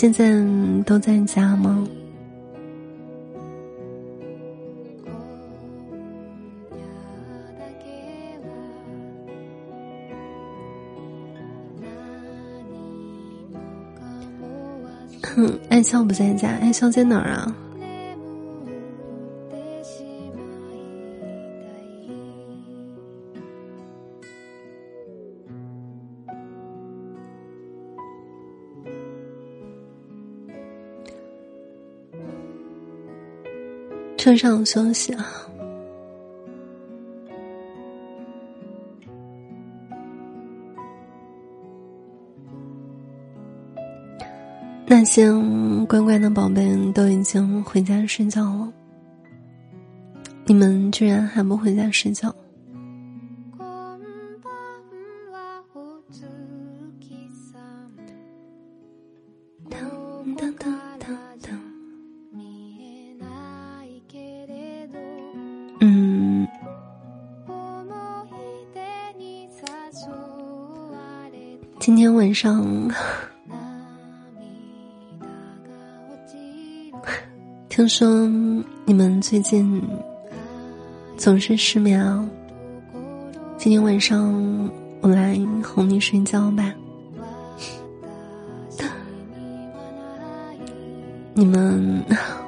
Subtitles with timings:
[0.00, 0.32] 现在
[0.86, 1.86] 都在家吗？
[15.22, 17.54] 哼，爱笑不在家，爱笑在哪儿啊？
[34.30, 35.26] 晚上休息啊。
[44.86, 45.28] 那些
[45.88, 48.72] 乖乖的宝贝都已经回家睡觉了，
[50.46, 52.32] 你们居然还不回家睡觉？
[71.80, 72.68] 今天晚上。
[77.70, 78.28] 听说
[78.84, 79.82] 你们最近
[81.16, 82.28] 总是失眠啊！
[83.56, 86.74] 今天晚上我来哄你睡觉吧。
[91.32, 92.04] 你们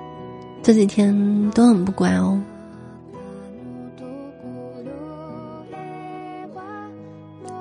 [0.62, 2.38] 这几天都很不乖哦。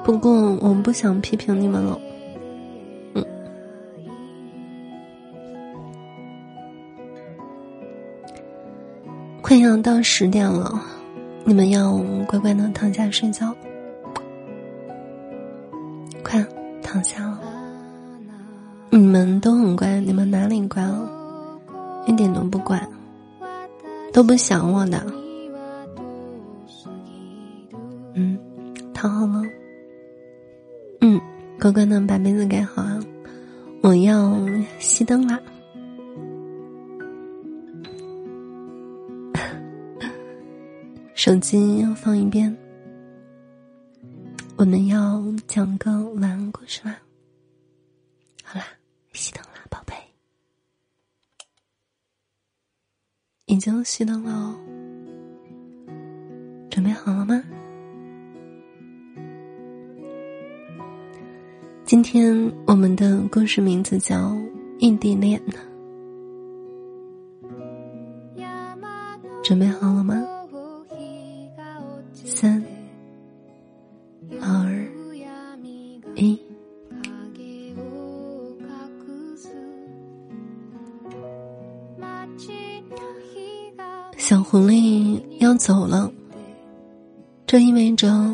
[0.04, 2.00] 不过我不想批评你们了。
[9.42, 10.82] 快要到十点了，
[11.46, 11.98] 你们要
[12.28, 13.54] 乖乖的躺下睡觉。
[16.24, 16.44] 快
[16.82, 17.40] 躺下了，
[18.90, 21.10] 你们都很乖，你们哪里乖了？
[22.08, 22.82] 一点都不乖，
[24.12, 25.06] 都不想我的。
[28.16, 28.38] 嗯，
[28.94, 29.43] 躺好了。
[31.64, 33.00] 乖乖的把被子盖好啊，
[33.82, 34.36] 我要
[34.82, 35.42] 熄灯啦。
[41.16, 42.54] 手机要放一边，
[44.58, 47.00] 我们要讲个晚安故事啦。
[48.44, 48.66] 好啦，
[49.14, 49.94] 熄灯啦，宝贝，
[53.46, 54.60] 已经熄灯了哦。
[56.70, 57.42] 准备好了吗？
[61.86, 64.16] 今天我们的故事名字叫
[64.80, 65.60] 《异地恋》呢。
[69.44, 70.16] 准备好了吗？
[72.24, 72.64] 三、
[74.42, 74.88] 二、
[76.16, 76.40] 一。
[84.18, 86.10] 小狐狸要走了，
[87.46, 88.34] 这意味着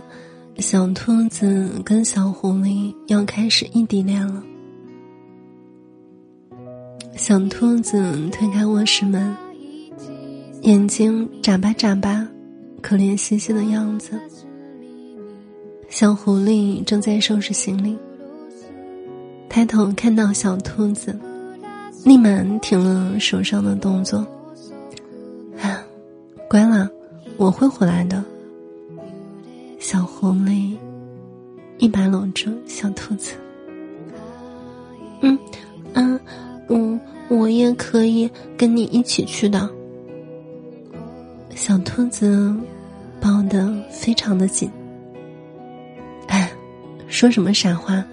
[0.59, 4.43] 小兔子跟小狐狸要开始异地恋了。
[7.15, 9.33] 小兔子推开卧室门，
[10.63, 12.27] 眼睛眨巴眨巴。
[12.81, 14.19] 可怜兮兮的样子，
[15.89, 17.97] 小狐狸正在收拾行李。
[19.49, 21.17] 抬头看到小兔子，
[22.05, 24.19] 立马停了手上的动作。
[25.61, 25.83] 啊，
[26.49, 26.89] 乖了，
[27.37, 28.23] 我会回来的。
[29.91, 30.77] 小狐狸
[31.79, 33.33] 一把搂住小兔子。
[35.21, 35.35] 嗯，
[35.93, 36.19] 嗯，
[36.67, 39.67] 嗯，我也可以跟你一起去的。
[41.55, 42.55] 小兔子
[43.19, 44.69] 抱得非常的紧。
[46.27, 46.51] 哎，
[47.07, 48.05] 说什么傻话？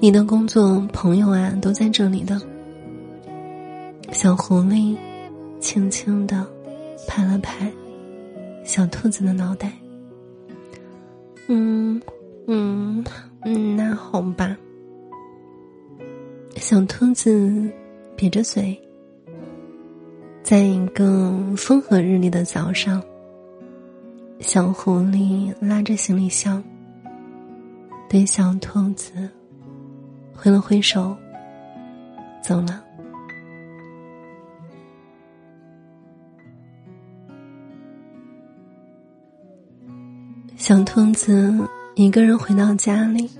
[0.00, 2.38] 你的工作朋友啊都在这里的。
[4.12, 4.94] 小狐狸
[5.60, 6.46] 轻轻的
[7.08, 7.72] 拍了拍
[8.64, 9.72] 小兔子的脑袋。
[11.48, 12.00] 嗯
[12.46, 13.04] 嗯
[13.44, 14.56] 嗯，那好吧。
[16.56, 17.70] 小兔子
[18.16, 18.76] 撇着嘴。
[20.42, 23.02] 在一个风和日丽的早上，
[24.38, 26.62] 小狐狸拉着行李箱，
[28.08, 29.28] 对小兔子
[30.32, 31.16] 挥了挥手，
[32.40, 32.85] 走了。
[40.66, 41.56] 小兔子
[41.94, 43.30] 一个人回到家里，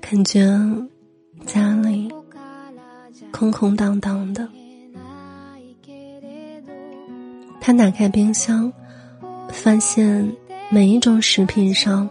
[0.00, 0.48] 感觉
[1.44, 2.08] 家里
[3.32, 4.48] 空空荡荡的。
[7.60, 8.72] 他打开冰箱，
[9.48, 10.32] 发现
[10.70, 12.08] 每一种食品上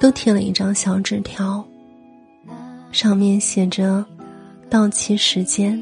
[0.00, 1.64] 都贴了一张小纸条，
[2.90, 4.04] 上面写着
[4.68, 5.80] ：“到期时间，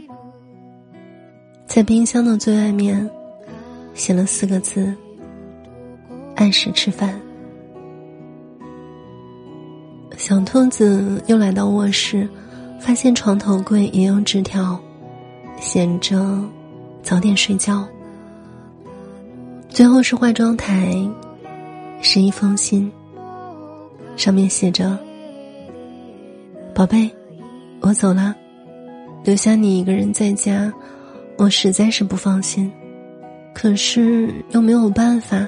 [1.67, 3.11] 在冰箱的最外面
[3.95, 4.95] 写了四个字
[6.39, 7.21] ：“按时吃饭。”
[10.17, 12.29] 小兔子又来到卧室，
[12.81, 14.79] 发现床头柜也有纸条，
[15.61, 16.43] 写着
[17.03, 17.87] “早点睡觉”。
[19.69, 20.93] 最后是化妆台，
[22.01, 22.91] 是一封信，
[24.17, 24.99] 上面写着
[26.75, 27.11] ：“宝贝，
[27.81, 28.35] 我走了，
[29.25, 30.73] 留下你一个人在家，
[31.37, 32.71] 我实在是不放心，
[33.55, 35.47] 可是又没有办法。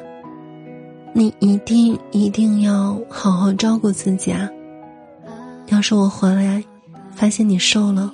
[1.13, 4.49] 你一定一定要好好照顾自己啊！
[5.67, 6.63] 要是我回来，
[7.11, 8.13] 发现你瘦了，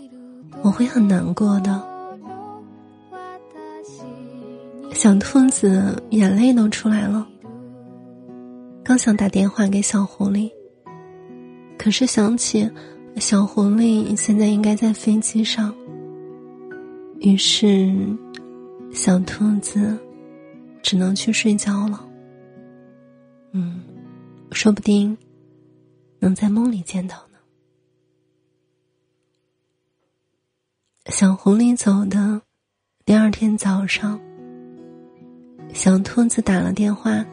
[0.63, 1.81] 我会很难过的。”
[4.95, 7.27] 小兔子眼泪都出来了，
[8.83, 10.51] 刚想打电话给小狐狸，
[11.77, 12.69] 可是想起
[13.17, 15.73] 小狐狸现在应该在飞机上，
[17.21, 17.95] 于是
[18.91, 19.99] 小兔子
[20.83, 22.06] 只能去睡觉了。
[23.53, 23.83] 嗯，
[24.53, 25.17] 说不定
[26.19, 27.39] 能在梦里见到呢。
[31.07, 32.43] 小狐狸走的
[33.05, 34.21] 第二天早上。
[35.73, 37.25] 小兔子打了电话，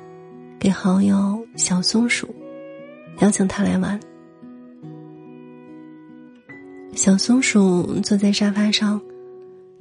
[0.59, 2.33] 给好友小松鼠，
[3.19, 3.99] 邀请他来玩。
[6.93, 9.01] 小松鼠坐在沙发上，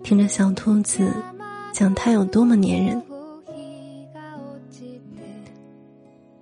[0.02, 1.12] 听着小兔子
[1.72, 3.02] 讲他有多么粘人。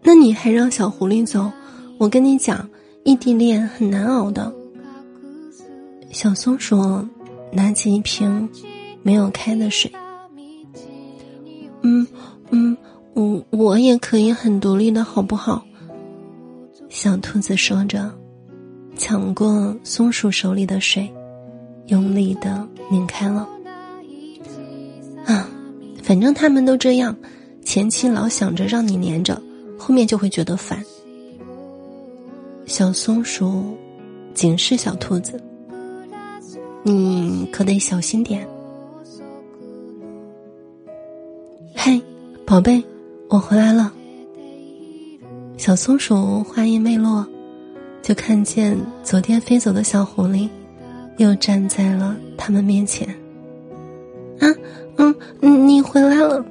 [0.03, 1.51] 那你还让小狐狸走？
[1.99, 2.69] 我跟你讲，
[3.05, 4.53] 异地恋很难熬的。
[6.11, 7.07] 小松鼠
[7.53, 8.49] 拿起一瓶
[9.03, 9.91] 没有开的水。
[11.83, 12.07] 嗯
[12.51, 12.77] 嗯，
[13.15, 15.65] 我我也可以很独立的，好不好？
[16.89, 18.13] 小兔子说着，
[18.97, 21.09] 抢过松鼠手里的水，
[21.87, 23.49] 用力的拧开了。
[25.25, 25.49] 啊，
[26.03, 27.15] 反正他们都这样，
[27.63, 29.41] 前期老想着让你黏着，
[29.81, 30.85] 后面就会觉得烦。
[32.67, 33.75] 小松鼠
[34.35, 35.43] 警示小兔子
[36.85, 38.47] ：“你可得小心点。”
[41.75, 42.01] 嘿
[42.45, 42.85] 宝贝，
[43.29, 43.91] 我回来了。
[45.57, 47.27] 小松鼠话音未落，
[48.03, 50.47] 就看见昨天飞走的小狐狸，
[51.17, 53.09] 又站在了他们面前。
[54.41, 54.47] 啊，
[54.97, 56.45] 嗯，你回来了。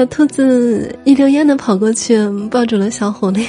[0.00, 2.16] 小兔子一溜烟的跑过去，
[2.50, 3.46] 抱住了小狐狸。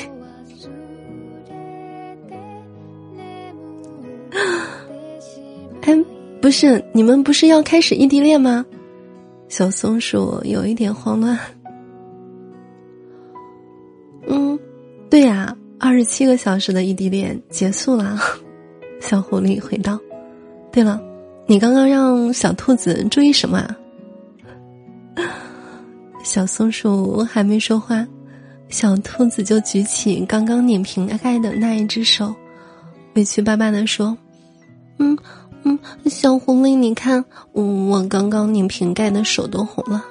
[5.84, 5.98] 哎
[6.42, 8.66] 不是你们不是要开始异地恋吗？
[9.48, 11.40] 小松鼠有一点慌乱。
[14.28, 14.60] 嗯，
[15.10, 18.20] 对呀，二十七个小时的异地恋结束了。
[19.00, 19.98] 小狐狸回道
[20.70, 21.02] ：“对了，
[21.46, 23.74] 你刚刚让小兔子注意什么啊？”
[26.24, 28.06] 小松鼠还没说话，
[28.70, 32.34] 小兔子就举起刚刚拧瓶盖的那一只手，
[33.16, 34.18] 委屈巴巴的说
[35.00, 35.18] ：“嗯。”
[35.64, 40.04] 嗯，小狐狸，你看，我我刚刚拧瓶盖的手都红了，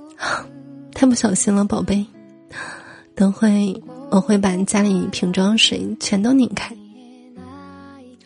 [0.94, 2.06] 太不小心了，宝贝。
[3.14, 3.78] 等会
[4.10, 6.74] 我会把家里瓶装水全都拧开。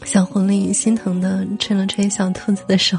[0.04, 2.96] 小狐狸心疼的吹了吹小兔子的手。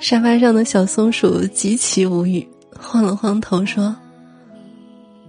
[0.00, 3.94] 沙发上的小松鼠极其无语，晃了晃头说：“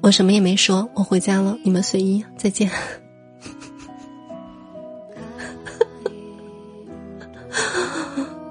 [0.02, 2.70] 我什么也没说，我回家了，你们随意，再见。”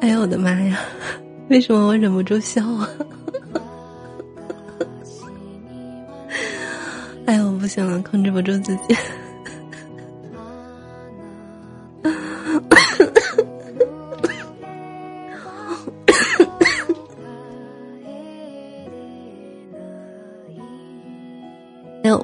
[0.01, 0.79] 哎呦我的妈呀！
[1.49, 2.89] 为什么我忍不住笑啊？
[7.27, 8.95] 哎呦，我不行了，控制不住自己。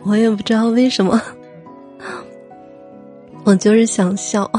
[0.05, 1.21] 我也不知道为什么，
[3.45, 4.51] 我就是想笑。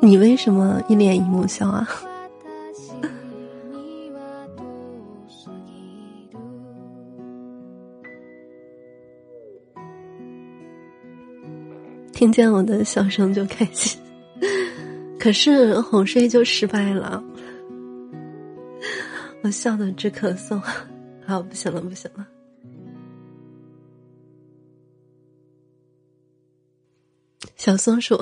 [0.00, 1.86] 你为什么一脸姨母笑啊？
[12.12, 14.00] 听见我的笑声就开心，
[15.18, 17.22] 可是哄睡就失败了，
[19.42, 20.60] 我笑的直咳嗽。
[21.26, 22.26] 好，不行了，不行了。
[27.56, 28.18] 小松鼠。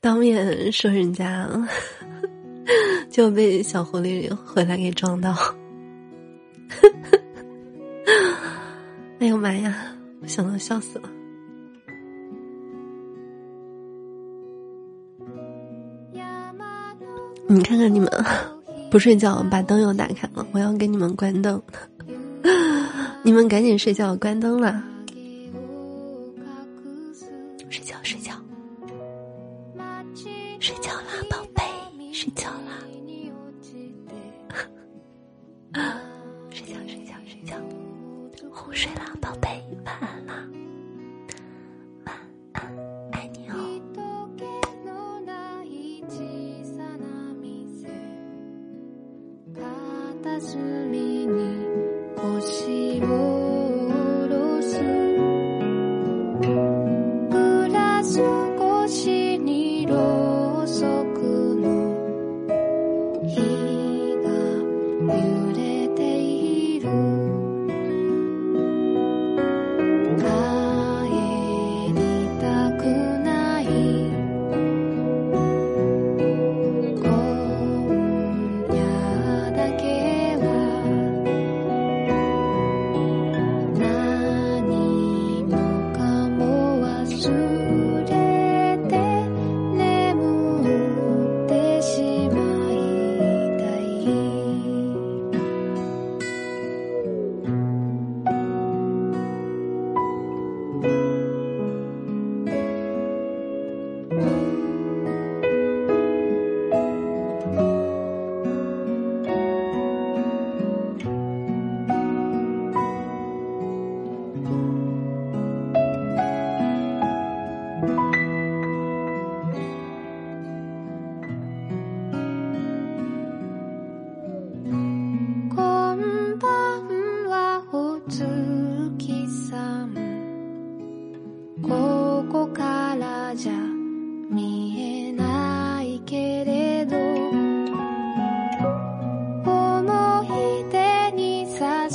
[0.00, 1.48] 当面说人家，
[3.08, 5.34] 就被小狐狸回来给撞到。
[9.20, 9.96] 哎呦妈呀！
[10.20, 11.10] 我想到笑死了。
[17.54, 18.10] 你看看你们，
[18.90, 21.62] 不睡觉把灯又打开了，我要给你们关灯。
[23.22, 24.82] 你们赶紧睡觉，关灯了。
[27.70, 28.32] 睡觉，睡觉，
[30.58, 31.62] 睡觉啦，宝贝，
[32.12, 32.72] 睡觉啦。
[36.50, 37.54] 睡觉，睡觉，睡觉，
[38.50, 39.62] 哄睡啦，宝贝，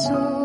[0.09, 0.38] Jesús.